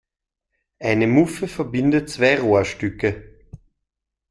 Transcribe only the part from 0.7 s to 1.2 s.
Eine